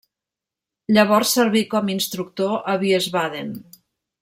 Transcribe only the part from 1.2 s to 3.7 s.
serví com instructor a Wiesbaden.